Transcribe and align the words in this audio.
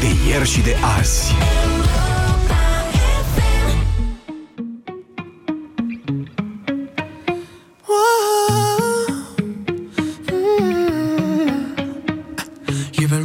de 0.00 0.30
ieri 0.30 0.48
și 0.48 0.60
de 0.60 0.76
azi. 0.98 1.32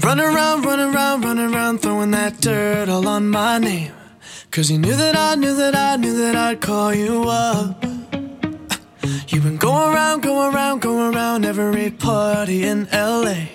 Running 0.04 0.34
around, 0.34 0.66
running 0.66 0.96
around, 0.96 1.24
running 1.24 1.54
around, 1.54 1.82
throwing 1.82 2.12
that 2.12 2.40
dirt 2.40 2.90
all 2.90 3.08
on 3.08 3.30
my 3.30 3.58
name. 3.58 3.92
Cause 4.52 4.70
you 4.72 4.78
knew 4.78 4.96
that 4.96 5.16
I 5.18 5.36
knew 5.36 5.56
that 5.56 5.76
I 5.76 5.98
knew 5.98 6.16
that 6.24 6.36
I'd 6.36 6.62
call 6.62 6.94
you 6.94 7.24
up. 7.28 7.84
You've 9.30 9.44
been 9.44 9.58
going 9.58 9.94
around, 9.94 10.22
going 10.22 10.54
around, 10.54 10.82
going 10.82 11.14
around 11.14 11.44
every 11.44 11.92
party 11.92 12.64
in 12.64 12.88
LA. 12.92 13.55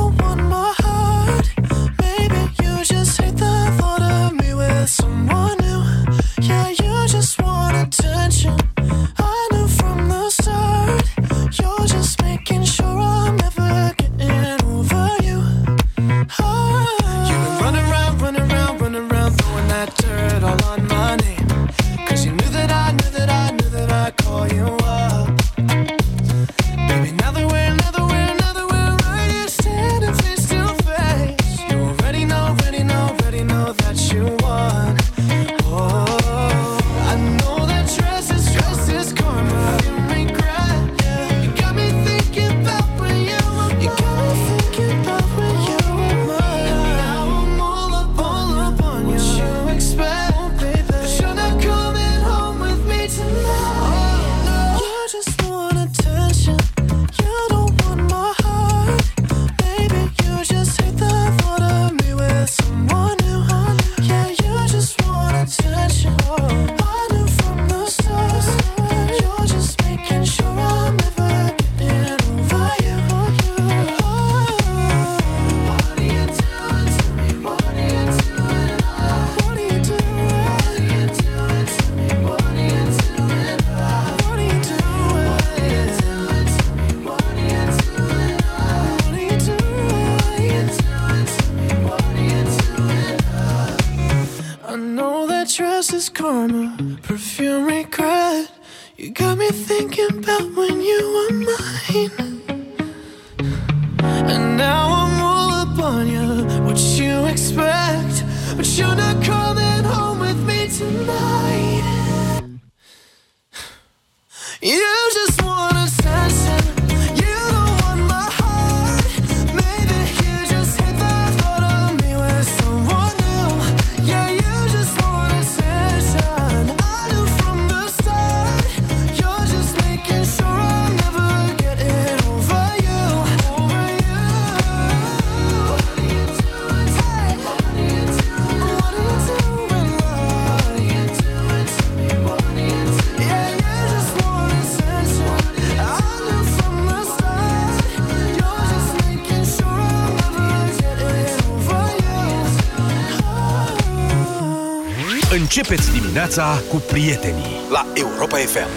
Dimineața 156.11 156.61
cu 156.69 156.75
prietenii 156.75 157.55
la 157.69 157.85
Europa 157.93 158.37
FM. 158.37 158.67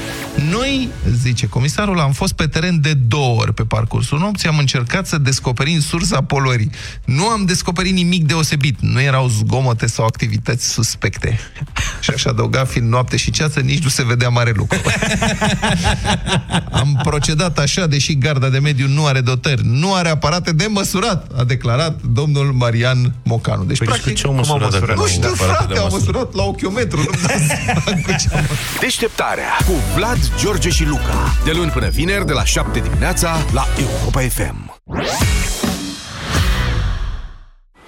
Noi, 0.51 0.89
zice 1.23 1.49
comisarul, 1.49 2.01
am 2.01 2.13
fost 2.13 2.33
pe 2.33 2.47
teren 2.47 2.81
de 2.81 2.95
două 2.95 3.41
ori 3.41 3.55
pe 3.55 3.63
parcursul 3.63 4.19
nopții, 4.19 4.49
am 4.49 4.59
încercat 4.59 5.07
să 5.07 5.19
descoperim 5.19 5.81
sursa 5.81 6.23
poluării. 6.23 6.71
Nu 7.05 7.27
am 7.27 7.45
descoperit 7.45 7.93
nimic 7.93 8.27
deosebit, 8.27 8.77
nu 8.81 9.01
erau 9.01 9.29
zgomote 9.29 9.87
sau 9.87 10.05
activități 10.05 10.73
suspecte. 10.73 11.39
Și 12.05 12.11
așa 12.15 12.31
adăuga, 12.31 12.65
fiind 12.65 12.89
noapte 12.91 13.17
și 13.17 13.31
ceață, 13.31 13.61
nici 13.61 13.83
nu 13.83 13.89
se 13.89 14.05
vedea 14.05 14.29
mare 14.29 14.53
lucru. 14.57 14.79
am 16.71 17.01
procedat 17.03 17.59
așa, 17.59 17.87
deși 17.87 18.19
garda 18.19 18.49
de 18.49 18.59
mediu 18.59 18.89
nu 18.89 19.07
are 19.07 19.21
dotări, 19.21 19.61
nu 19.65 19.95
are 19.95 20.09
aparate 20.09 20.53
de 20.53 20.67
măsurat, 20.71 21.27
a 21.39 21.45
declarat 21.45 22.01
domnul 22.03 22.53
Marian 22.53 23.15
Mocanu. 23.23 23.65
Deci, 23.65 23.79
Păi, 23.79 23.87
practic, 23.87 24.13
cu 24.13 24.19
ce 24.19 24.27
au 24.27 24.33
măsurat 24.33 24.71
dacă 24.71 24.93
nu 24.95 25.01
nu 25.01 25.07
știu, 25.07 25.23
au 25.29 25.33
aparate 25.33 25.65
de 25.67 25.75
frate, 25.75 25.79
au 25.79 25.85
măsură? 25.91 26.13
măsurat 26.13 26.35
la 26.35 26.43
ochiometru, 26.43 26.97
nu-mi 26.97 27.19
dau 27.27 27.37
seama 27.65 28.01
cu 28.03 28.15
ce 28.21 28.29
am 28.37 28.45
Deșteptarea 28.81 29.51
cu 29.67 29.73
Vlad, 29.97 30.19
George 30.39 30.69
și 30.69 30.85
Luca. 30.85 31.35
De 31.45 31.53
luni 31.53 31.71
până 31.71 31.89
vineri, 31.89 32.27
de 32.27 32.33
la 32.33 32.45
7 32.45 32.79
dimineața, 32.81 33.45
la 33.53 33.67
Europa 33.79 34.21
FM. 34.21 34.81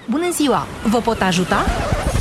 Bună 0.09 0.29
ziua! 0.35 0.67
Vă 0.91 0.97
pot 0.97 1.21
ajuta? 1.21 1.65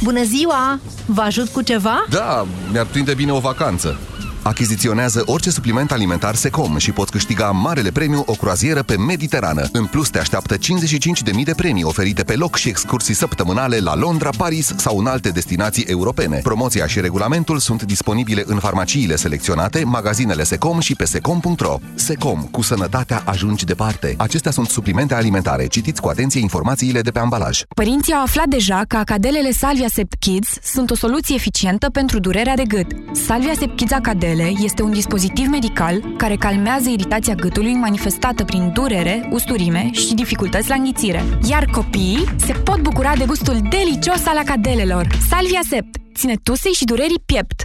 Bună 0.02 0.22
ziua! 0.22 0.80
Vă 1.06 1.20
ajut 1.20 1.48
cu 1.48 1.62
ceva? 1.62 2.04
Da, 2.10 2.46
mi-ar 2.72 2.86
prinde 2.86 3.14
bine 3.14 3.32
o 3.32 3.38
vacanță. 3.38 3.98
Achiziționează 4.46 5.22
orice 5.24 5.50
supliment 5.50 5.92
alimentar 5.92 6.34
Secom 6.34 6.76
și 6.76 6.92
poți 6.92 7.10
câștiga 7.10 7.50
marele 7.50 7.90
premiu 7.90 8.22
o 8.26 8.32
croazieră 8.32 8.82
pe 8.82 8.96
Mediterană. 8.96 9.68
În 9.72 9.84
plus, 9.84 10.08
te 10.08 10.18
așteaptă 10.18 10.56
55.000 10.56 11.42
de 11.44 11.52
premii 11.56 11.82
oferite 11.82 12.22
pe 12.22 12.34
loc 12.36 12.56
și 12.56 12.68
excursii 12.68 13.14
săptămânale 13.14 13.78
la 13.78 13.96
Londra, 13.96 14.30
Paris 14.36 14.74
sau 14.76 14.98
în 14.98 15.06
alte 15.06 15.28
destinații 15.28 15.84
europene. 15.84 16.40
Promoția 16.42 16.86
și 16.86 17.00
regulamentul 17.00 17.58
sunt 17.58 17.82
disponibile 17.82 18.42
în 18.46 18.58
farmaciile 18.58 19.16
selecționate, 19.16 19.84
magazinele 19.84 20.42
Secom 20.42 20.80
și 20.80 20.94
pe 20.94 21.04
secom.ro. 21.04 21.78
Secom, 21.94 22.42
cu 22.50 22.62
sănătatea 22.62 23.22
ajungi 23.24 23.64
departe. 23.64 24.14
Acestea 24.18 24.50
sunt 24.50 24.68
suplimente 24.68 25.14
alimentare. 25.14 25.66
Citiți 25.66 26.00
cu 26.00 26.08
atenție 26.08 26.40
informațiile 26.40 27.00
de 27.00 27.10
pe 27.10 27.18
ambalaj. 27.18 27.62
Părinții 27.74 28.12
au 28.12 28.22
aflat 28.22 28.46
deja 28.46 28.82
că 28.88 28.96
acadelele 28.96 29.50
Salvia 29.50 29.88
Sept 29.92 30.14
Kids 30.18 30.48
sunt 30.62 30.90
o 30.90 30.94
soluție 30.94 31.34
eficientă 31.34 31.90
pentru 31.90 32.18
durerea 32.18 32.56
de 32.56 32.64
gât. 32.64 32.86
Salvia 33.12 33.52
Sept 33.58 33.76
Kids 33.76 33.92
Acadele 33.92 34.35
este 34.42 34.82
un 34.82 34.92
dispozitiv 34.92 35.46
medical 35.46 36.00
care 36.16 36.36
calmează 36.36 36.88
iritația 36.88 37.34
gâtului 37.34 37.72
manifestată 37.72 38.44
prin 38.44 38.70
durere, 38.74 39.28
usturime 39.32 39.90
și 39.92 40.14
dificultăți 40.14 40.68
la 40.68 40.74
înghițire. 40.74 41.24
Iar 41.48 41.64
copiii 41.64 42.24
se 42.36 42.52
pot 42.52 42.80
bucura 42.80 43.12
de 43.16 43.24
gustul 43.26 43.56
delicios 43.68 44.26
al 44.26 44.36
acadelelor. 44.36 45.06
Salvia 45.28 45.60
Sept 45.68 45.96
ține 46.14 46.34
tusei 46.42 46.72
și 46.72 46.84
durerii 46.84 47.22
piept. 47.26 47.62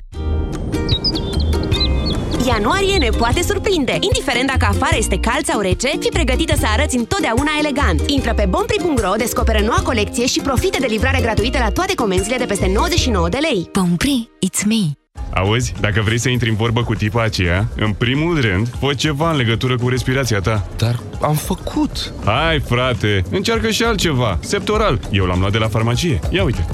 Ianuarie 2.48 2.98
ne 2.98 3.10
poate 3.10 3.42
surprinde. 3.42 3.98
Indiferent 4.00 4.48
dacă 4.48 4.66
afară 4.66 4.96
este 4.98 5.20
cald 5.20 5.46
sau 5.46 5.60
rece, 5.60 5.88
fi 6.00 6.10
pregătită 6.10 6.56
să 6.56 6.66
arăți 6.68 6.98
întotdeauna 6.98 7.51
elegant. 7.60 8.10
Intră 8.10 8.34
pe 8.34 8.46
bompri.ro, 8.50 9.13
descoperă 9.18 9.60
noua 9.60 9.82
colecție 9.84 10.25
și 10.25 10.40
profite 10.40 10.78
de 10.80 10.88
livrare 10.88 11.22
gratuită 11.22 11.58
la 11.58 11.72
toate 11.72 11.96
comenzile 11.96 12.38
de 12.38 12.46
peste 12.46 12.72
99 12.74 13.30
de 13.30 13.38
lei. 13.42 13.70
Bompri, 13.72 14.30
it's 14.46 14.66
me! 14.66 15.00
Auzi, 15.34 15.74
dacă 15.80 16.01
vrei 16.01 16.18
să 16.18 16.30
intri 16.30 16.50
în 16.50 16.56
vorbă 16.56 16.84
cu 16.84 16.96
tipa 16.96 17.24
aceea, 17.24 17.68
în 17.75 17.94
primul 17.94 18.42
rând, 18.42 18.68
fă 18.80 18.94
ceva 18.94 19.32
în 19.32 19.38
legătură 19.38 19.75
cu 19.78 19.90
respirația 19.90 20.40
ta. 20.40 20.68
Dar 20.78 21.00
am 21.22 21.36
făcut. 21.36 22.13
Hai, 22.25 22.60
frate, 22.60 23.24
încearcă 23.30 23.70
și 23.70 23.84
altceva. 23.84 24.38
Septoral. 24.42 25.00
Eu 25.12 25.25
l-am 25.25 25.40
luat 25.40 25.51
de 25.51 25.58
la 25.58 25.68
farmacie. 25.68 26.20
Ia 26.30 26.44
uite. 26.44 26.66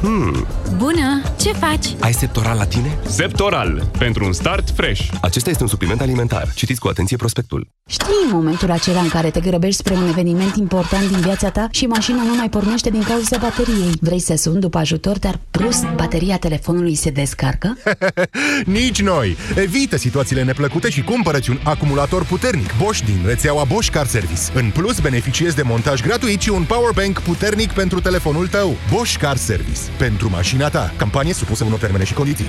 Hmm. 0.00 0.46
Bună! 0.76 1.22
Ce 1.40 1.52
faci? 1.52 1.86
Ai 2.00 2.12
septoral 2.12 2.56
la 2.56 2.64
tine? 2.64 2.98
Septoral. 3.06 3.90
Pentru 3.98 4.24
un 4.24 4.32
start 4.32 4.70
fresh. 4.70 5.08
Acesta 5.20 5.50
este 5.50 5.62
un 5.62 5.68
supliment 5.68 6.00
alimentar. 6.00 6.52
Citiți 6.54 6.80
cu 6.80 6.88
atenție 6.88 7.16
prospectul. 7.16 7.68
Știi 7.86 8.32
momentul 8.32 8.70
acela 8.70 9.00
în 9.00 9.08
care 9.08 9.30
te 9.30 9.40
grăbești 9.40 9.76
spre 9.76 9.94
un 9.94 10.08
eveniment 10.08 10.56
important 10.56 11.08
din 11.08 11.20
viața 11.20 11.50
ta 11.50 11.68
și 11.70 11.86
mașina 11.86 12.22
nu 12.22 12.34
mai 12.34 12.48
pornește 12.48 12.90
din 12.90 13.02
cauza 13.02 13.38
bateriei. 13.38 13.92
Vrei 14.00 14.18
să 14.18 14.34
suni 14.36 14.60
după 14.60 14.78
ajutor, 14.78 15.18
dar 15.18 15.40
brusc 15.50 15.84
bateria 15.94 16.38
telefonului 16.38 16.94
se 16.94 17.10
descarcă? 17.10 17.76
Nici 18.80 19.02
noi! 19.02 19.36
Evită 19.56 19.96
situațiile 19.96 20.42
neplăcute 20.42 20.90
și 20.90 21.02
cumpărăți 21.02 21.50
un 21.50 21.58
acumulator 21.64 22.24
puternic 22.24 22.70
Bosch 22.82 23.04
din 23.04 23.18
rețeaua 23.26 23.64
Bosch 23.64 23.92
Car 23.92 24.06
Service. 24.06 24.42
În 24.54 24.70
plus, 24.70 25.00
beneficiezi 25.00 25.56
de 25.56 25.62
montaj 25.62 26.02
gratuit 26.02 26.40
și 26.40 26.50
un 26.50 26.64
powerbank 26.64 27.20
puternic 27.20 27.72
pentru 27.72 28.00
telefonul 28.00 28.48
tău. 28.48 28.76
Bosch 28.92 29.16
Car 29.16 29.36
Service. 29.36 29.80
Pentru 29.98 30.30
mașina 30.30 30.68
ta. 30.68 30.92
Campanie 30.96 31.32
supusă 31.32 31.64
unor 31.64 31.78
termene 31.78 32.04
și 32.04 32.14
condiții. 32.14 32.48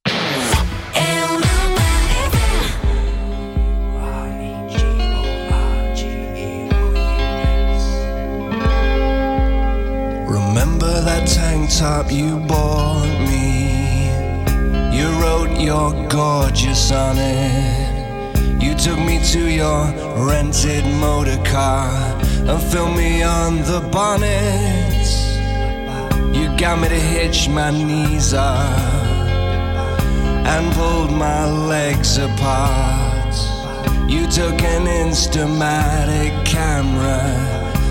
Remember 10.31 11.01
that 11.01 11.27
tank 11.27 11.69
top 11.77 12.09
you 12.09 12.39
bought 12.39 13.19
me? 13.27 14.07
You 14.97 15.09
wrote 15.19 15.59
you're 15.59 16.07
gorgeous 16.07 16.89
on 16.89 17.17
it. 17.17 18.63
You 18.63 18.73
took 18.73 18.97
me 18.97 19.19
to 19.33 19.51
your 19.51 19.83
rented 20.25 20.85
motor 21.01 21.35
car 21.43 21.91
and 22.47 22.63
filmed 22.71 22.95
me 22.95 23.21
on 23.23 23.57
the 23.63 23.81
bonnet. 23.91 25.05
You 26.33 26.47
got 26.57 26.79
me 26.79 26.87
to 26.87 27.01
hitch 27.13 27.49
my 27.49 27.71
knees 27.71 28.33
up 28.33 28.79
and 30.47 30.73
pulled 30.75 31.11
my 31.11 31.45
legs 31.45 32.17
apart. 32.17 33.35
You 34.09 34.27
took 34.27 34.61
an 34.61 34.85
Instamatic 34.85 36.45
camera 36.45 37.50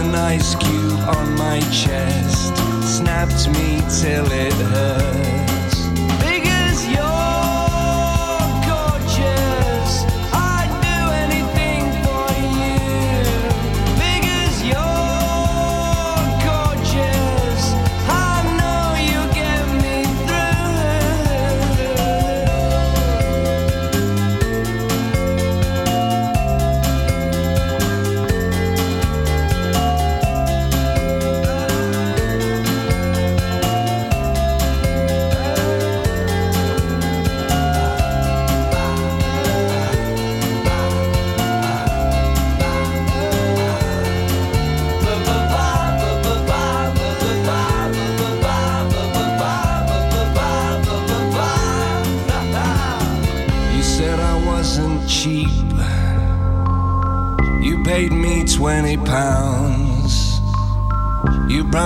clothes 0.00 0.14
ice 0.14 0.54
cube 0.54 1.00
on 1.16 1.34
my 1.36 1.60
chest 1.70 2.56
snapped 2.86 3.48
me 3.48 3.80
till 4.00 4.26
it 4.32 4.52
hurts. 4.52 5.39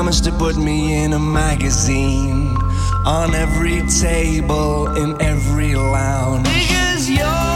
Promised 0.05 0.25
to 0.25 0.33
put 0.33 0.55
me 0.55 1.03
in 1.03 1.15
a 1.15 1.19
magazine 1.19 2.55
on 3.07 3.35
every 3.35 3.81
table 3.89 4.87
in 4.97 5.19
every 5.23 5.75
lounge. 5.75 6.45
Because 6.45 7.09
you're 7.09 7.54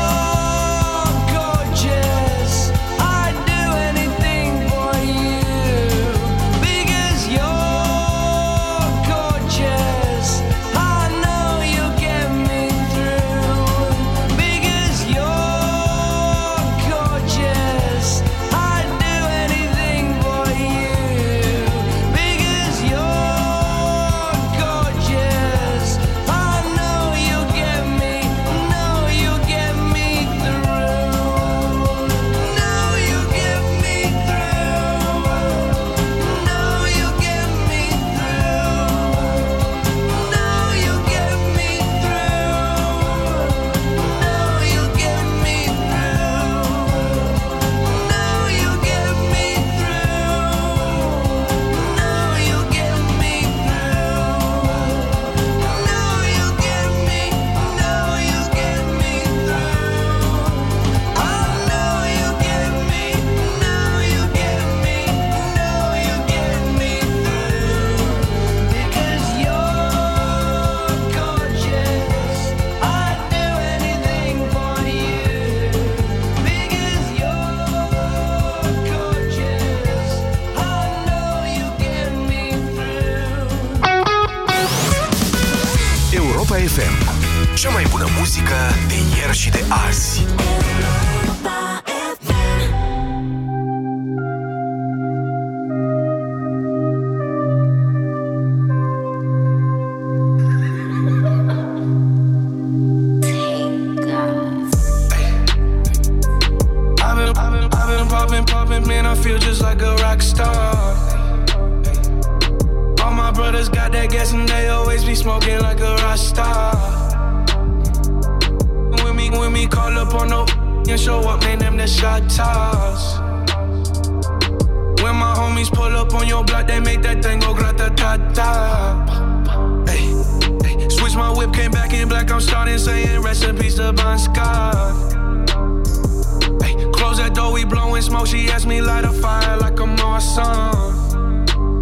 blowing 137.99 138.03
smoke. 138.03 138.27
She 138.27 138.51
asked 138.51 138.67
me 138.67 138.81
light 138.81 139.05
a 139.05 139.13
fire 139.13 139.57
like 139.59 139.81
I'm 139.81 139.99
awesome. 140.01 141.07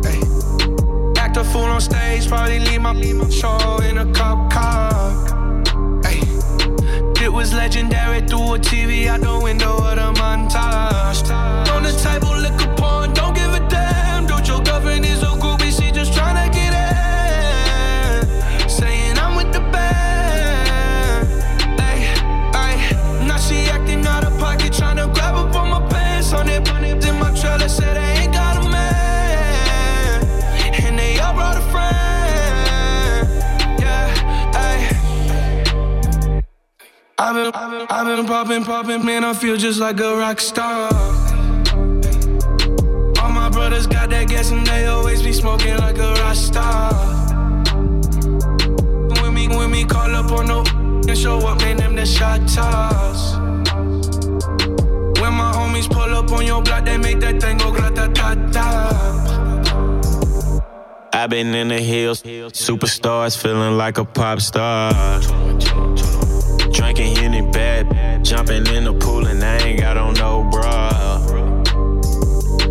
Hey, 0.02 0.20
act 1.20 1.36
a 1.36 1.44
fool 1.44 1.64
on 1.64 1.80
stage, 1.80 2.28
probably 2.28 2.60
leave 2.60 2.80
my, 2.80 2.94
show 3.30 3.78
in 3.82 3.98
a 3.98 4.12
cop 4.12 4.52
car. 4.52 6.02
Hey, 6.02 6.20
it 7.24 7.32
was 7.32 7.52
legendary 7.52 8.20
through 8.26 8.54
a 8.54 8.58
TV 8.58 9.06
out 9.06 9.20
the 9.20 9.38
window 9.42 9.76
of 9.76 9.96
the 9.96 10.12
montage. 10.20 11.28
On 11.74 11.82
the 11.82 11.92
table, 12.02 12.36
liquor 12.36 12.74
porn, 12.76 13.05
I've 37.18 37.34
been, 37.34 37.50
I've 37.88 38.06
been, 38.06 38.26
popping, 38.26 38.64
popping, 38.64 39.02
man. 39.02 39.24
I 39.24 39.32
feel 39.32 39.56
just 39.56 39.80
like 39.80 39.98
a 40.00 40.18
rock 40.18 40.38
star. 40.38 40.92
All 43.22 43.30
my 43.30 43.48
brothers 43.48 43.86
got 43.86 44.10
that 44.10 44.28
gas 44.28 44.50
and 44.50 44.66
they 44.66 44.84
always 44.84 45.22
be 45.22 45.32
smoking 45.32 45.78
like 45.78 45.96
a 45.96 46.12
rock 46.12 46.34
star. 46.34 46.92
When 49.22 49.32
me, 49.32 49.48
when 49.48 49.70
me 49.70 49.86
call 49.86 50.14
up 50.14 50.30
on 50.30 50.46
no 50.46 50.62
and 51.08 51.16
show 51.16 51.38
up, 51.38 51.58
man, 51.60 51.78
them 51.78 51.96
the 51.96 52.04
shot 52.04 52.46
toss. 52.48 53.36
When 55.18 55.32
my 55.32 55.52
homies 55.56 55.90
pull 55.90 56.14
up 56.14 56.30
on 56.32 56.44
your 56.44 56.62
block, 56.62 56.84
they 56.84 56.98
make 56.98 57.20
that 57.20 57.40
thing 57.40 57.56
go 57.56 57.72
grata 57.72 58.12
ta 58.12 58.34
ta. 58.52 59.06
I've 61.14 61.30
been 61.30 61.54
in 61.54 61.68
the 61.68 61.80
hills, 61.80 62.22
superstars 62.22 63.40
feeling 63.40 63.78
like 63.78 63.96
a 63.96 64.04
pop 64.04 64.42
star. 64.42 64.92
Drinking 66.96 67.16
Henny 67.16 67.42
bad, 67.42 68.24
jumping 68.24 68.66
in 68.68 68.84
the 68.84 68.94
pool 68.94 69.26
and 69.26 69.44
I 69.44 69.58
ain't 69.58 69.80
got 69.80 69.98
on 69.98 70.14
no 70.14 70.48
bra. 70.50 70.88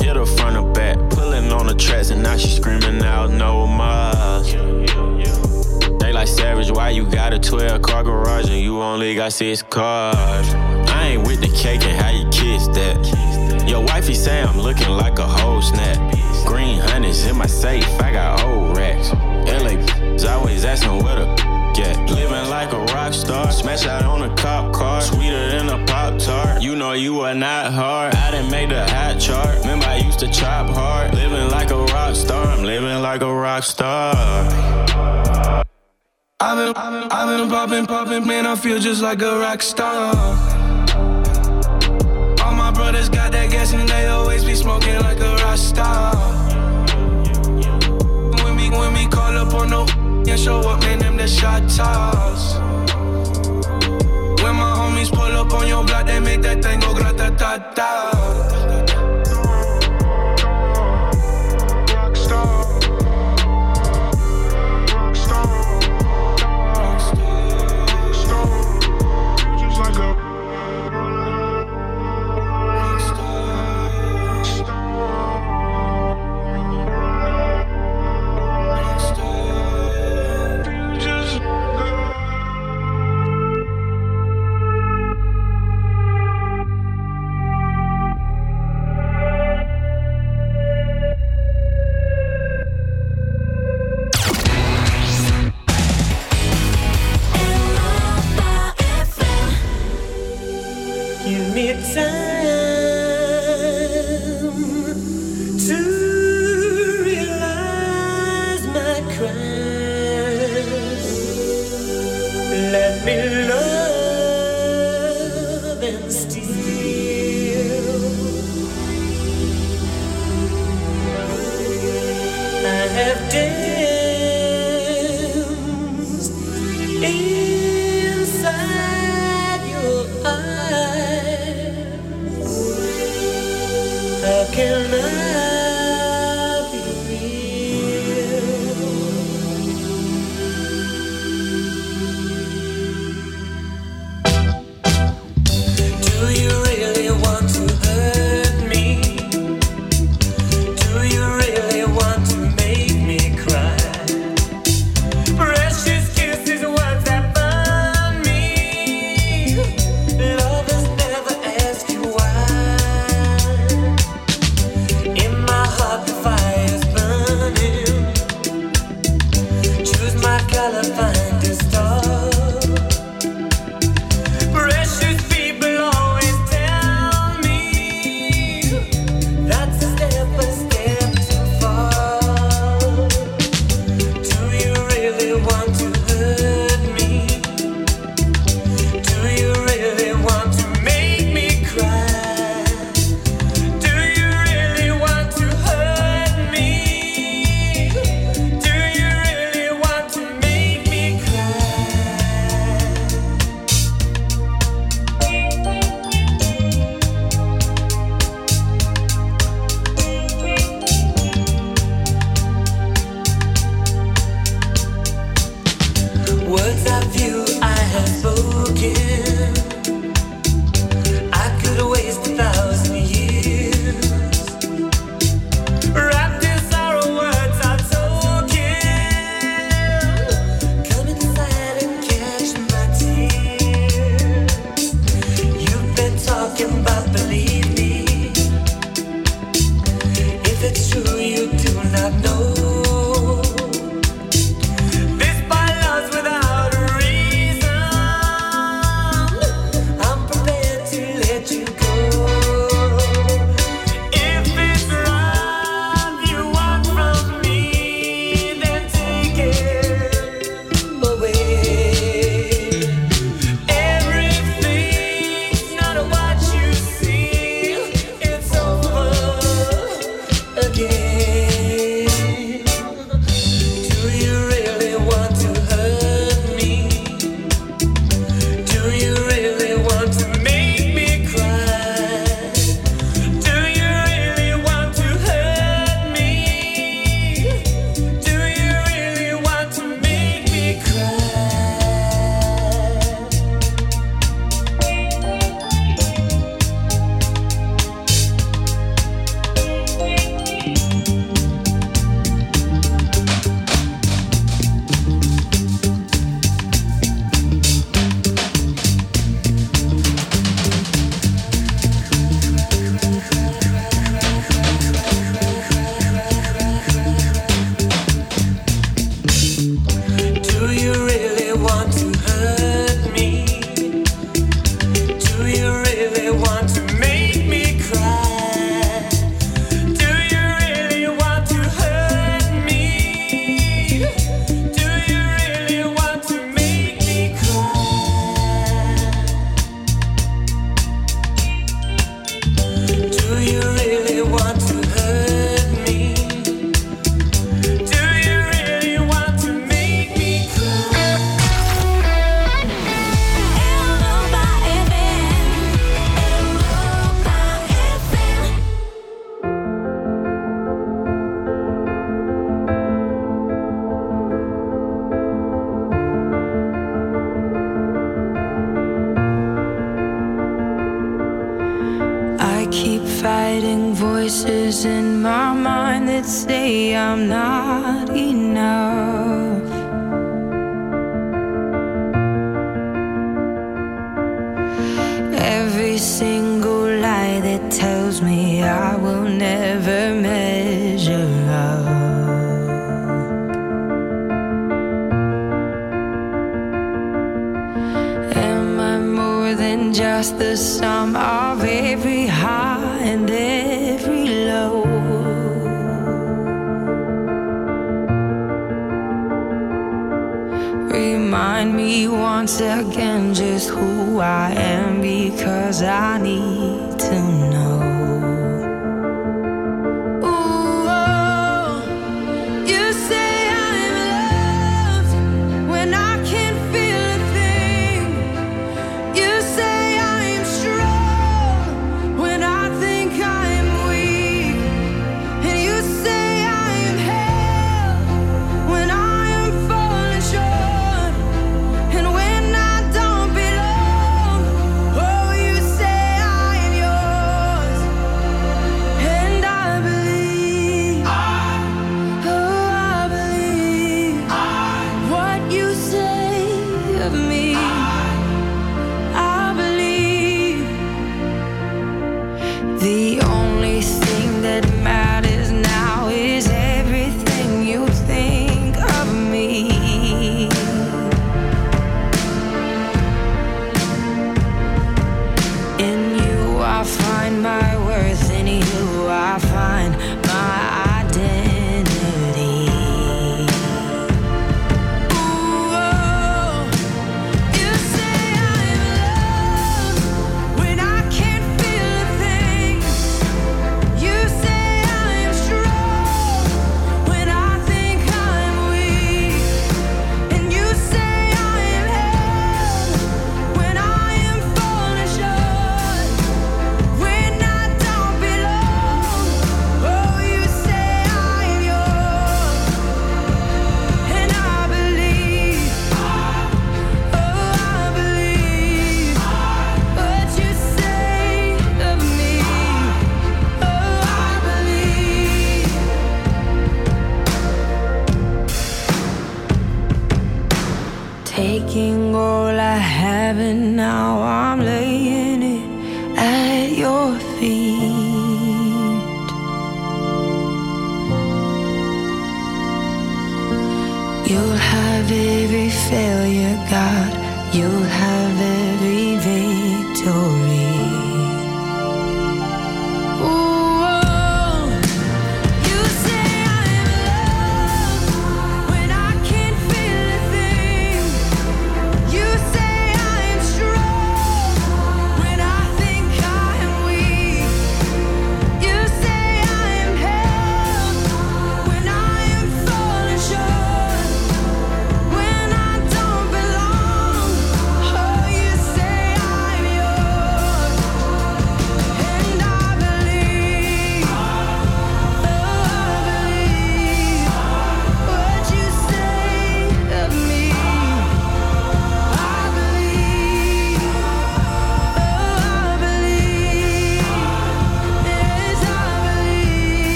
Hit 0.00 0.16
her 0.16 0.26
front 0.26 0.56
or 0.56 0.72
back, 0.72 0.98
pulling 1.10 1.52
on 1.52 1.68
the 1.68 1.74
tracks 1.78 2.10
and 2.10 2.24
now 2.24 2.36
she 2.36 2.48
screaming 2.48 3.00
out 3.04 3.30
no 3.30 3.64
more. 3.68 4.42
They 6.00 6.12
like 6.12 6.26
savage, 6.26 6.72
why 6.72 6.90
you 6.90 7.08
got 7.08 7.32
a 7.32 7.38
12 7.38 7.80
car 7.80 8.02
garage 8.02 8.50
and 8.50 8.60
you 8.60 8.82
only 8.82 9.14
got 9.14 9.32
six 9.34 9.62
cars? 9.62 10.52
I 10.88 11.10
ain't 11.10 11.24
with 11.24 11.40
the 11.40 11.56
cake 11.56 11.84
and 11.84 11.96
how 11.96 12.10
you 12.10 12.28
kiss 12.30 12.66
that. 12.74 13.68
Your 13.68 13.84
wifey 13.84 14.14
say 14.14 14.42
I'm 14.42 14.58
looking 14.58 14.90
like 14.90 15.20
a 15.20 15.28
whole 15.28 15.62
snap. 15.62 15.96
Green 16.44 16.80
honey's 16.80 17.24
in 17.24 17.36
my 17.36 17.46
safe, 17.46 17.88
I 18.00 18.10
got 18.10 18.42
old 18.42 18.76
racks. 18.76 19.12
LA 19.12 19.78
always 20.28 20.64
asking 20.64 21.04
where 21.04 21.14
the 21.14 21.57
get. 21.78 22.10
Living 22.10 22.50
like 22.50 22.72
a 22.72 22.82
rock 22.94 23.12
star, 23.14 23.50
smash 23.52 23.86
out 23.86 24.04
on 24.04 24.22
a 24.22 24.34
cop 24.34 24.72
car, 24.74 25.00
sweeter 25.00 25.50
than 25.50 25.68
a 25.68 25.78
pop 25.86 26.18
tart. 26.18 26.62
You 26.62 26.74
know 26.74 26.92
you 26.92 27.20
are 27.20 27.34
not 27.34 27.72
hard. 27.72 28.14
I 28.14 28.30
didn't 28.32 28.50
make 28.50 28.68
the 28.70 28.84
hot 28.94 29.20
chart. 29.20 29.58
Remember 29.60 29.86
I 29.86 29.98
used 29.98 30.18
to 30.20 30.28
chop 30.28 30.68
hard. 30.70 31.14
Living 31.14 31.48
like 31.50 31.70
a 31.70 31.82
rock 31.94 32.14
star, 32.16 32.44
I'm 32.46 32.64
living 32.64 33.00
like 33.00 33.22
a 33.22 33.32
rock 33.32 33.62
star. 33.62 34.14
I've 36.40 36.56
been, 36.56 36.72
I've 36.76 37.28
been 37.32 37.48
popping, 37.48 37.86
popping, 37.86 38.26
man, 38.26 38.46
I 38.46 38.54
feel 38.54 38.78
just 38.78 39.02
like 39.02 39.22
a 39.22 39.38
rock 39.38 39.62
star. 39.62 40.14
All 42.44 42.54
my 42.54 42.70
brothers 42.72 43.08
got 43.08 43.32
that 43.32 43.50
gas 43.50 43.72
and 43.72 43.88
they 43.88 44.06
always 44.06 44.44
be 44.44 44.54
smoking 44.54 44.98
like 45.00 45.20
a 45.20 45.34
rock 45.42 45.58
star. 45.58 46.14
When 48.42 48.56
we, 48.56 48.70
when 48.70 48.92
we 48.94 49.06
call 49.08 49.36
up 49.36 49.52
on 49.54 49.70
no 49.70 50.07
and 50.30 50.40
show 50.40 50.60
up, 50.60 50.80
man, 50.80 50.98
them 50.98 51.16
the 51.16 51.26
shot 51.26 51.62
toss. 51.68 52.58
When 54.42 54.54
my 54.56 54.72
homies 54.78 55.10
pull 55.10 55.22
up 55.22 55.52
on 55.52 55.66
your 55.66 55.84
block, 55.84 56.06
they 56.06 56.20
make 56.20 56.42
that 56.42 56.62
thing 56.62 56.80
go 56.80 56.94
grata 56.94 57.34
ta 57.38 57.58
ta. 57.74 58.17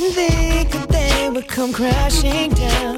Didn't 0.00 0.14
think 0.14 0.70
that 0.70 0.88
they 0.88 1.28
would 1.28 1.48
come 1.48 1.72
crashing 1.72 2.50
down, 2.50 2.97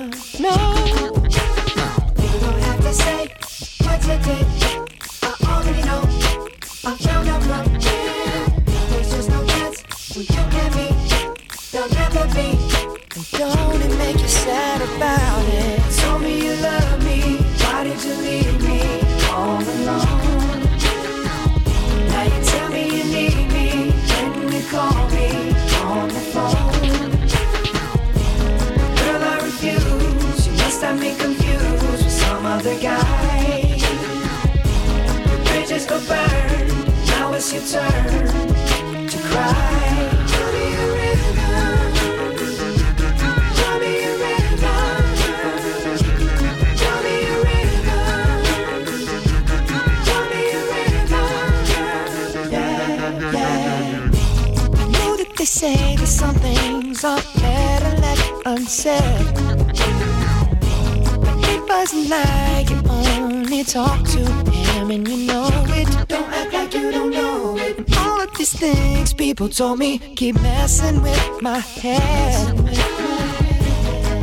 people 69.40 69.54
told 69.54 69.78
me 69.78 69.98
keep 70.16 70.34
messing 70.42 71.00
with 71.00 71.40
my 71.40 71.60
head. 71.60 72.58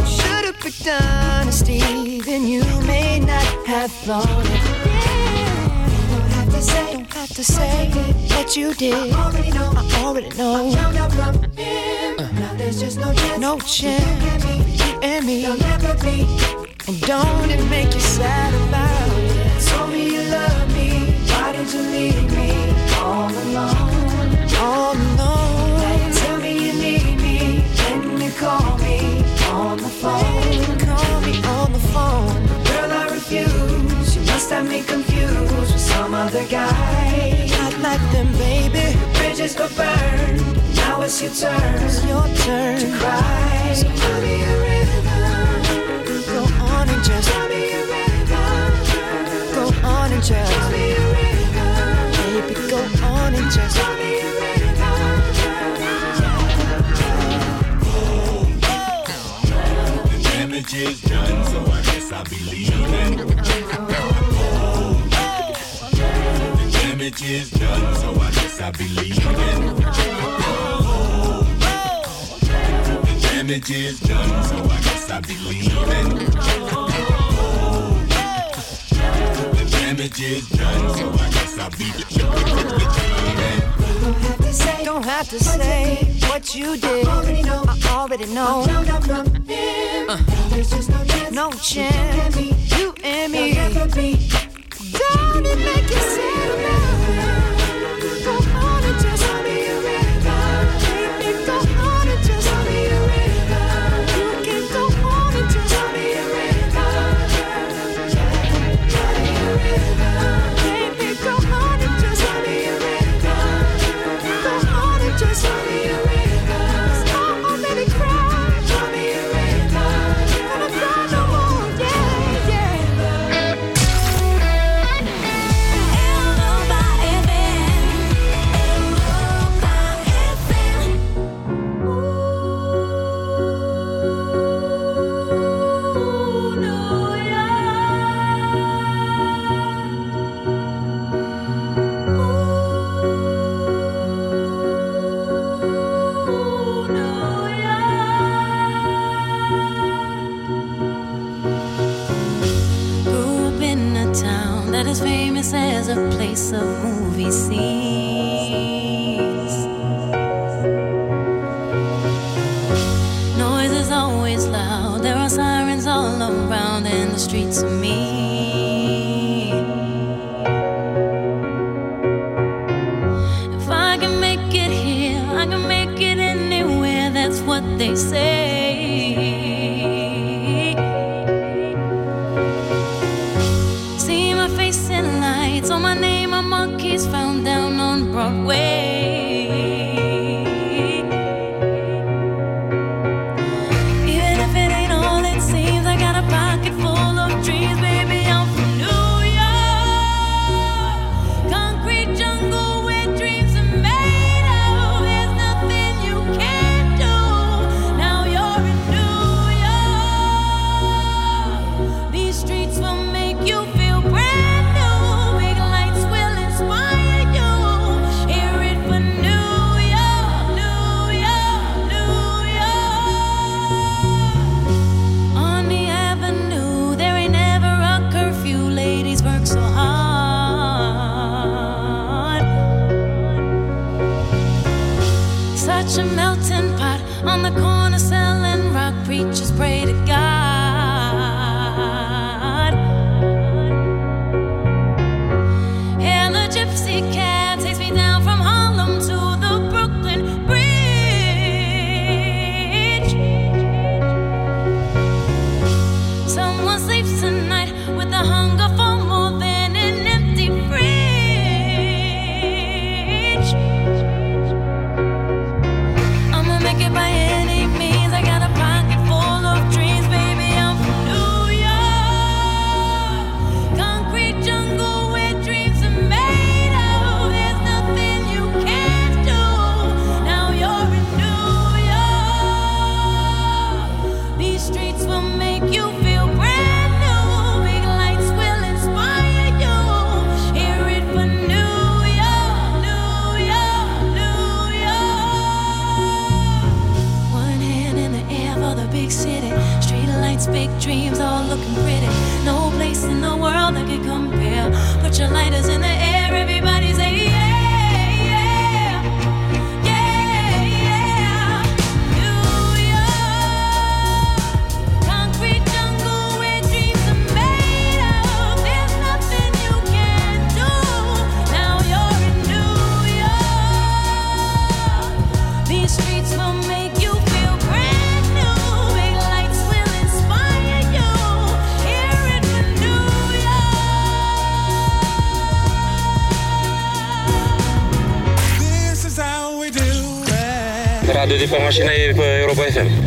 Should've 0.06 0.60
picked 0.60 0.88
honesty, 0.88 2.22
then 2.22 2.46
you 2.46 2.62
may 2.86 3.20
not 3.20 3.44
have 3.66 3.92
thought 3.92 4.30
it. 4.30 4.62
Don't 6.12 6.30
have 6.38 6.50
to 6.52 6.62
say, 6.62 6.94
don't 6.94 7.14
have 7.14 7.30
to 7.30 7.44
say 7.44 7.90
what 8.36 8.56
you 8.56 8.76
did. 8.76 8.94
I 8.94 9.26
already 9.26 9.50
know, 9.50 9.74
I 9.76 10.04
already 10.06 10.30
know. 10.38 10.72
found 10.76 10.98
out 10.98 11.12
from 11.12 11.52
him. 11.54 12.18
Now 12.36 12.54
there's 12.54 12.80
just 12.80 13.00
no 13.00 13.12
chance, 13.12 13.40
no 13.40 13.58
chance. 13.62 14.86
You 14.86 15.00
and 15.02 15.26
me, 15.26 15.42
you'll 15.42 15.58
never 15.58 15.96
be. 15.96 16.28
And 16.88 17.02
don't 17.02 17.50
it 17.50 17.68
make 17.72 17.92
you 17.92 18.02
sad 18.02 18.54
about 18.70 19.18
it? 19.18 19.68
Told 19.68 19.90
me 19.90 20.14
you 20.14 20.22
love 20.30 20.68
me. 20.76 20.90
Why 21.32 21.54
did 21.54 21.74
you 21.74 21.82
leave 21.82 22.32
me 22.38 22.52
all 23.00 23.32
alone? 23.32 24.07
It's 41.20 41.42
your 41.42 41.50
turn. 41.50 41.84
It's 41.84 42.06
your 42.06 42.28
turn 42.46 42.80
to 42.80 42.98
cry. 42.98 43.74
So 43.74 43.88
tell 43.88 44.22
me 44.22 44.44
a 44.44 44.54
river. 44.62 45.02
Go 46.28 46.44
on 46.64 46.90
and 46.90 47.04
just 47.04 47.28
tell 47.30 47.50
me 47.50 47.72
a 47.72 47.82
river. 47.82 48.46
Go 49.56 49.66
on 49.88 50.12
and 50.12 50.24
just 50.24 50.52
tell 50.54 50.72
me 50.72 50.92
a 50.92 51.06
river. 51.18 51.74
Baby, 52.18 52.54
go 52.70 52.78
on 53.06 53.34
and 53.34 53.52
just 53.52 53.78
tell 53.78 53.96
me 53.96 54.20
a 54.20 54.38
The 60.12 60.24
damage 60.24 60.74
is 60.74 61.02
done, 61.02 61.46
so 61.46 61.60
I 61.72 61.82
guess 61.82 62.12
I'll 62.12 62.24
be 62.26 62.40
leaving. 62.52 63.57
The 67.08 67.14
damage 67.14 67.32
is 67.32 67.52
done, 67.52 67.96
so 67.96 68.10
I 68.20 68.32
guess 68.32 68.60
I'll 68.60 68.72
be 68.74 68.88
leaving. 68.90 69.76
The 73.06 73.20
damage 73.22 73.72
is 73.72 74.00
done, 74.02 74.44
so 74.44 74.58
I 74.58 74.82
guess 74.82 75.10
I'll 75.10 75.22
be 75.22 75.38
leaving. 75.48 76.10
The 79.56 79.66
damage 79.72 80.22
is 80.22 80.50
done, 80.50 80.96
so 80.98 81.10
I 81.10 81.30
guess 81.32 81.58
I'll 81.58 81.70
be 81.72 81.86
leaving. 81.96 82.18
Don't 84.02 84.20
have 84.20 84.38
to 84.40 84.52
say, 84.54 84.84
don't 84.84 85.06
have 85.06 85.30
to 85.30 85.40
say 85.42 85.96
what 86.28 86.54
you 86.54 86.76
did. 86.76 87.08
I 87.08 87.10
already 87.10 87.44
know, 87.44 87.64
I 87.70 87.90
already 87.90 88.26
know. 88.26 88.64
Found 88.66 88.90
out 88.90 89.04
from 89.06 89.46
him. 89.46 90.10
Uh. 90.10 90.18
There's 90.50 90.70
just 90.72 90.90
no 90.90 91.06
chance, 91.06 91.32
no 91.34 91.52
chance. 91.52 92.36
You 92.78 92.94
and 93.02 93.32
me, 93.32 93.54
don't 95.00 95.46
it 95.46 95.60
make 95.60 95.90
you 95.90 96.02
sad 96.16 96.50
about 96.60 98.47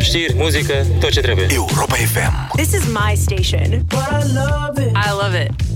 știri, 0.01 0.33
muzică, 0.35 0.85
tot 0.99 1.09
ce 1.09 1.19
trebuie. 1.19 1.45
Europa 1.53 1.95
FM. 1.95 2.55
This 2.55 2.73
is 2.73 2.83
my 2.85 3.15
station. 3.15 3.85
But 3.87 3.99
I 3.99 4.33
love 4.33 4.83
it. 4.85 4.95
I 4.95 5.11
love 5.21 5.43
it. 5.45 5.70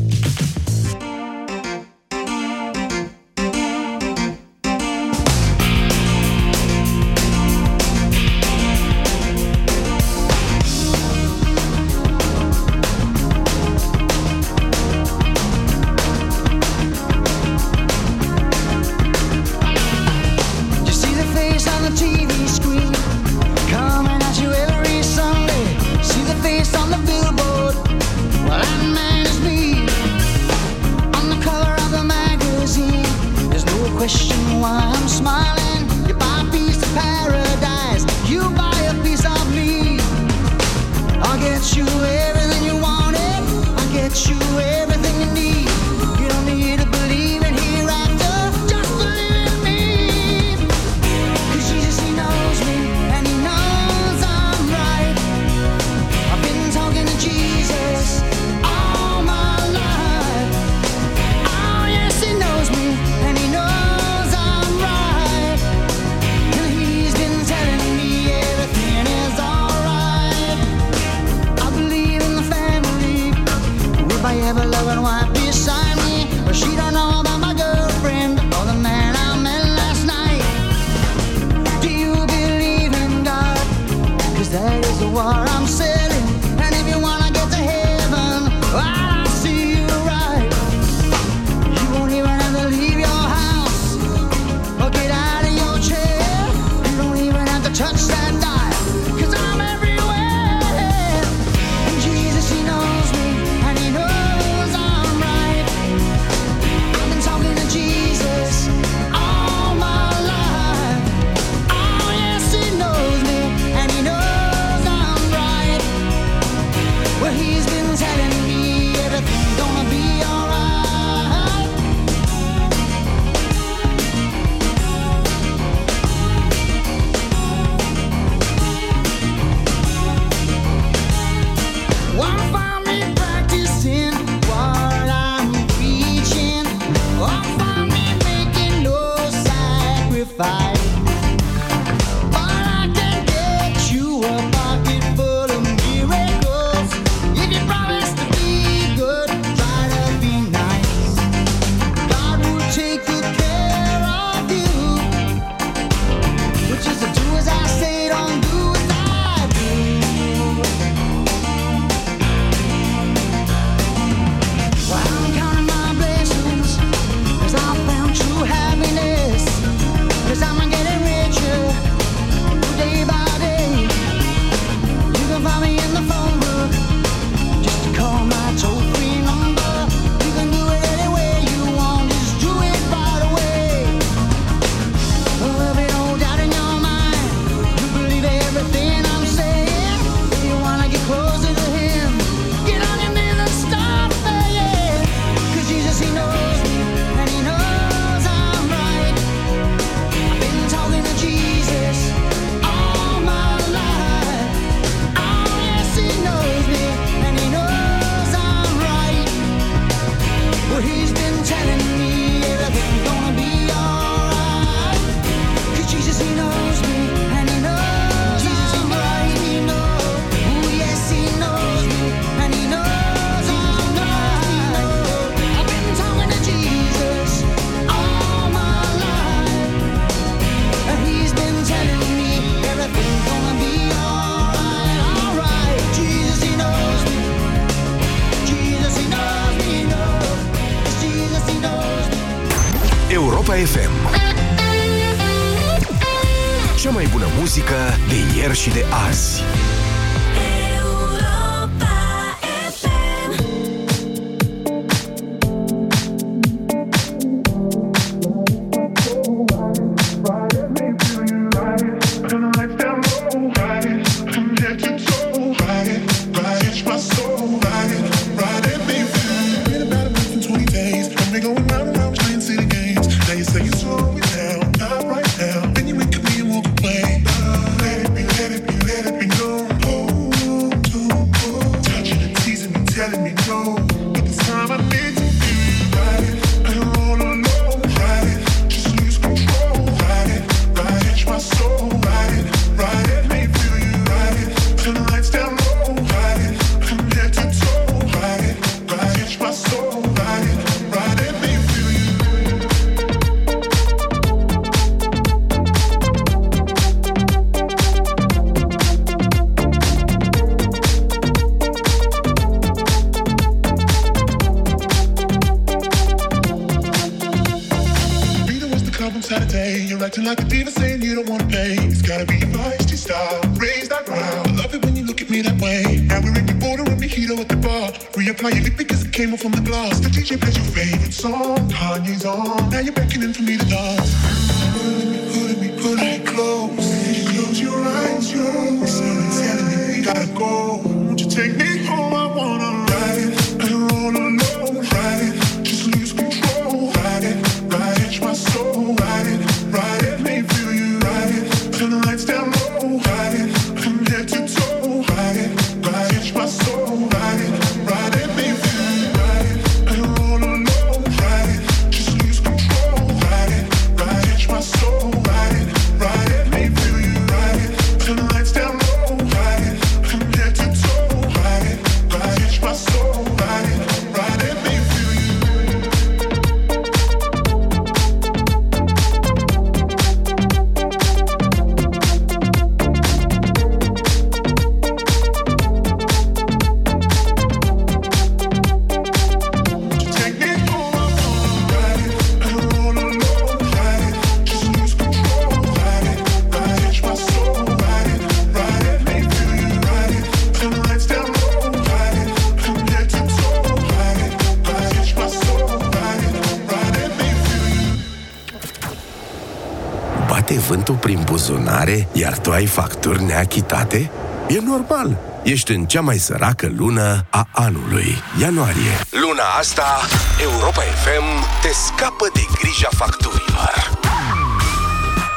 Vântul 411.45 411.53
prin 411.53 411.63
buzunare, 411.63 412.07
iar 412.11 412.37
tu 412.37 412.51
ai 412.51 412.65
facturi 412.65 413.23
neachitate? 413.23 414.11
E 414.47 414.59
normal. 414.59 415.17
Ești 415.43 415.71
în 415.71 415.85
cea 415.85 416.01
mai 416.01 416.17
săracă 416.17 416.71
lună 416.77 417.25
a 417.29 417.47
anului, 417.51 418.15
ianuarie. 418.41 418.91
Luna 419.11 419.43
asta, 419.59 419.99
Europa 420.41 420.81
FM 420.81 421.61
te 421.61 421.69
scapă 421.73 422.29
de 422.33 422.41
grija 422.59 422.89
facturilor. 422.91 423.99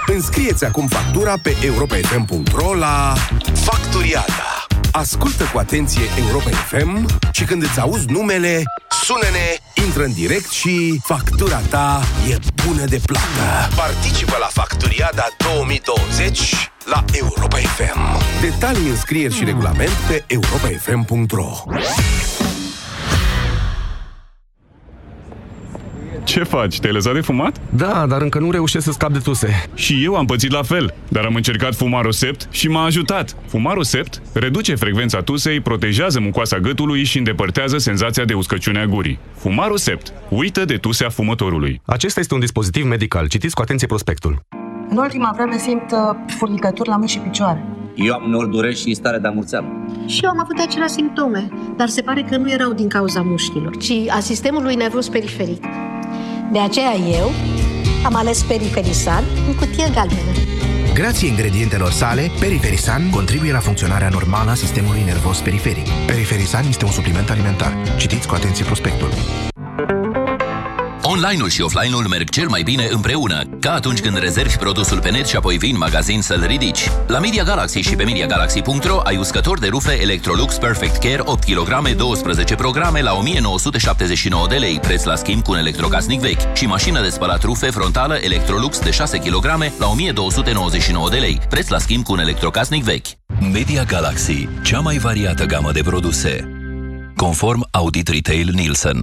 Înscrieți 0.06 0.64
acum 0.64 0.86
factura 0.86 1.34
pe 1.42 1.56
europafm.ro 1.64 2.74
la 2.74 3.14
Facturiada. 3.54 4.66
Ascultă 4.92 5.44
cu 5.52 5.58
atenție 5.58 6.02
Europa 6.18 6.50
FM 6.50 7.06
și 7.32 7.44
când 7.44 7.62
îți 7.62 7.80
auzi 7.80 8.10
numele, 8.10 8.62
sună-ne, 9.02 9.56
intră 9.88 10.04
în 10.04 10.12
direct 10.12 10.50
și 10.50 11.00
factura 11.02 11.58
ta 11.58 12.00
e 12.30 12.36
bună 12.66 12.84
de 12.84 13.00
plată. 13.06 13.74
Participă 13.76 14.36
la 14.40 14.46
Facturiada 14.46 15.26
2020 15.38 16.70
la 16.84 17.04
Europa 17.12 17.56
FM. 17.56 18.00
Detalii, 18.40 18.88
înscrieri 18.88 19.34
și 19.34 19.44
regulament 19.44 19.96
pe 20.08 20.24
europafm.ro 20.26 21.50
Ce 26.28 26.42
faci? 26.42 26.80
Te-ai 26.80 26.92
lăsat 26.92 27.14
de 27.14 27.20
fumat? 27.20 27.60
Da, 27.76 28.06
dar 28.08 28.22
încă 28.22 28.38
nu 28.38 28.50
reușesc 28.50 28.84
să 28.84 28.92
scap 28.92 29.12
de 29.12 29.18
tuse. 29.18 29.64
Și 29.74 30.04
eu 30.04 30.16
am 30.16 30.26
pățit 30.26 30.50
la 30.52 30.62
fel, 30.62 30.94
dar 31.08 31.24
am 31.24 31.34
încercat 31.34 31.74
Fumarosept 31.74 32.48
și 32.50 32.68
m-a 32.68 32.84
ajutat. 32.84 33.36
Fumarosept 33.46 34.22
reduce 34.32 34.74
frecvența 34.74 35.22
tusei, 35.22 35.60
protejează 35.60 36.20
mucoasa 36.20 36.58
gâtului 36.58 37.04
și 37.04 37.18
îndepărtează 37.18 37.78
senzația 37.78 38.24
de 38.24 38.34
uscăciune 38.34 38.80
a 38.80 38.86
gurii. 38.86 39.18
Fumarosept. 39.36 40.12
Uită 40.28 40.64
de 40.64 40.76
tusea 40.76 41.08
fumătorului. 41.08 41.80
Acesta 41.84 42.20
este 42.20 42.34
un 42.34 42.40
dispozitiv 42.40 42.84
medical. 42.84 43.28
Citiți 43.28 43.54
cu 43.54 43.62
atenție 43.62 43.86
prospectul. 43.86 44.42
În 44.88 44.96
ultima 44.96 45.32
vreme 45.34 45.58
simt 45.58 45.90
uh, 45.92 45.98
furnicături 46.38 46.88
la 46.88 46.96
mâini 46.96 47.10
și 47.10 47.18
picioare. 47.18 47.64
Eu 47.94 48.14
am 48.14 48.24
uneori 48.26 48.50
durești 48.50 48.88
și 48.88 48.94
stare 48.94 49.18
de 49.18 49.28
amurțeală. 49.28 49.66
Și 50.06 50.20
eu 50.24 50.30
am 50.30 50.40
avut 50.40 50.58
aceleași 50.58 50.92
simptome, 50.92 51.48
dar 51.76 51.88
se 51.88 52.02
pare 52.02 52.22
că 52.22 52.36
nu 52.36 52.50
erau 52.50 52.72
din 52.72 52.88
cauza 52.88 53.20
mușchilor, 53.20 53.76
ci 53.76 53.92
a 54.08 54.20
sistemului 54.20 54.74
nervos 54.74 55.08
periferic. 55.08 55.64
De 56.52 56.58
aceea 56.58 56.94
eu 56.94 57.30
am 58.04 58.14
ales 58.14 58.42
Periferisan 58.42 59.24
în 59.46 59.54
cutie 59.54 59.90
galbenă. 59.94 60.20
Grație 60.94 61.28
ingredientelor 61.28 61.90
sale, 61.90 62.30
Periferisan 62.40 63.10
contribuie 63.10 63.52
la 63.52 63.58
funcționarea 63.58 64.08
normală 64.08 64.50
a 64.50 64.54
sistemului 64.54 65.02
nervos 65.04 65.38
periferic. 65.38 65.86
Periferisan 66.06 66.64
este 66.68 66.84
un 66.84 66.90
supliment 66.90 67.30
alimentar. 67.30 67.72
Citiți 67.96 68.28
cu 68.28 68.34
atenție 68.34 68.64
prospectul. 68.64 69.08
Online-ul 71.10 71.48
și 71.48 71.60
offline-ul 71.60 72.06
merg 72.06 72.28
cel 72.28 72.48
mai 72.48 72.62
bine 72.62 72.88
împreună, 72.90 73.42
ca 73.60 73.72
atunci 73.72 74.00
când 74.00 74.18
rezervi 74.18 74.56
produsul 74.56 75.00
pe 75.00 75.10
net 75.10 75.26
și 75.26 75.36
apoi 75.36 75.56
vii 75.56 75.70
în 75.70 75.76
magazin 75.76 76.22
să-l 76.22 76.44
ridici. 76.46 76.90
La 77.06 77.18
Media 77.18 77.42
Galaxy 77.42 77.78
și 77.78 77.94
pe 77.94 78.04
MediaGalaxy.ro 78.04 79.00
ai 79.04 79.16
uscător 79.16 79.58
de 79.58 79.66
rufe 79.66 80.00
Electrolux 80.00 80.56
Perfect 80.56 80.96
Care 80.96 81.20
8 81.24 81.44
kg 81.44 81.94
12 81.96 82.54
programe 82.54 83.00
la 83.00 83.14
1979 83.14 84.46
de 84.48 84.56
lei, 84.56 84.80
preț 84.80 85.04
la 85.04 85.16
schimb 85.16 85.42
cu 85.42 85.50
un 85.50 85.58
electrocasnic 85.58 86.20
vechi 86.20 86.56
și 86.56 86.66
mașină 86.66 87.02
de 87.02 87.08
spălat 87.08 87.42
rufe 87.42 87.70
frontală 87.70 88.14
Electrolux 88.14 88.78
de 88.78 88.90
6 88.90 89.18
kg 89.18 89.44
la 89.78 89.88
1299 89.88 91.08
de 91.08 91.16
lei, 91.16 91.40
preț 91.48 91.68
la 91.68 91.78
schimb 91.78 92.04
cu 92.04 92.12
un 92.12 92.18
electrocasnic 92.18 92.84
vechi. 92.84 93.06
Media 93.52 93.84
Galaxy, 93.84 94.48
cea 94.62 94.80
mai 94.80 94.98
variată 94.98 95.44
gamă 95.44 95.72
de 95.72 95.80
produse. 95.82 96.48
Conform 97.16 97.68
Audit 97.70 98.08
Retail 98.08 98.50
Nielsen. 98.54 99.02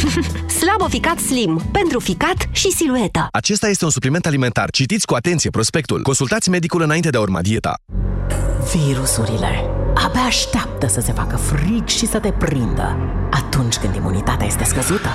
Slaboficat 0.59 1.19
Slim. 1.19 1.61
Pentru 1.71 1.99
ficat 1.99 2.47
și 2.51 2.71
siluetă. 2.71 3.27
Acesta 3.31 3.67
este 3.67 3.85
un 3.85 3.91
supliment 3.91 4.25
alimentar. 4.25 4.69
Citiți 4.69 5.05
cu 5.05 5.13
atenție 5.13 5.49
prospectul. 5.49 6.01
Consultați 6.01 6.49
medicul 6.49 6.81
înainte 6.81 7.09
de 7.09 7.17
a 7.17 7.21
urma 7.21 7.41
dieta. 7.41 7.73
Virusurile 8.73 9.69
abia 9.93 10.21
așteaptă 10.21 10.87
să 10.87 11.01
se 11.01 11.11
facă 11.11 11.35
frig 11.35 11.87
și 11.87 12.05
să 12.05 12.19
te 12.19 12.31
prindă 12.31 12.97
atunci 13.31 13.75
când 13.75 13.95
imunitatea 13.95 14.45
este 14.45 14.63
scăzută. 14.63 15.09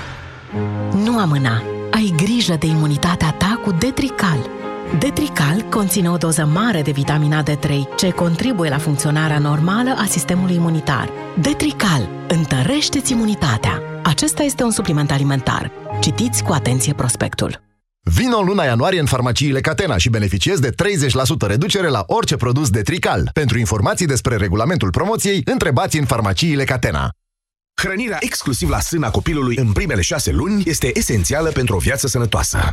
Nu 1.04 1.18
amâna. 1.18 1.62
Ai 1.90 2.14
grijă 2.16 2.56
de 2.58 2.66
imunitatea 2.66 3.30
ta 3.30 3.60
cu 3.64 3.70
Detrical. 3.70 4.50
Detrical 4.98 5.60
conține 5.60 6.10
o 6.10 6.16
doză 6.16 6.44
mare 6.44 6.82
de 6.82 6.90
vitamina 6.90 7.42
D3, 7.42 7.96
ce 7.96 8.10
contribuie 8.10 8.70
la 8.70 8.78
funcționarea 8.78 9.38
normală 9.38 9.94
a 9.98 10.06
sistemului 10.08 10.54
imunitar. 10.54 11.10
Detrical 11.40 12.08
întărește-ți 12.28 13.12
imunitatea. 13.12 13.82
Acesta 14.02 14.42
este 14.42 14.62
un 14.62 14.70
supliment 14.70 15.10
alimentar. 15.10 15.70
Citiți 16.00 16.42
cu 16.42 16.52
atenție 16.52 16.92
prospectul. 16.92 17.60
Vino 18.00 18.38
în 18.38 18.46
luna 18.46 18.64
ianuarie 18.64 19.00
în 19.00 19.06
farmaciile 19.06 19.60
Catena 19.60 19.96
și 19.96 20.08
beneficiezi 20.08 20.60
de 20.60 20.70
30% 20.70 20.74
reducere 21.46 21.88
la 21.88 22.04
orice 22.06 22.36
produs 22.36 22.70
de 22.70 22.82
Trical. 22.82 23.30
Pentru 23.32 23.58
informații 23.58 24.06
despre 24.06 24.36
regulamentul 24.36 24.90
promoției, 24.90 25.42
întrebați 25.44 25.98
în 25.98 26.04
farmaciile 26.04 26.64
Catena. 26.64 27.10
Hrănirea 27.82 28.18
exclusiv 28.20 28.68
la 28.68 28.80
sâna 28.80 29.10
copilului 29.10 29.56
în 29.56 29.72
primele 29.72 30.00
șase 30.00 30.32
luni 30.32 30.62
este 30.66 30.98
esențială 30.98 31.50
pentru 31.50 31.74
o 31.74 31.78
viață 31.78 32.06
sănătoasă. 32.06 32.70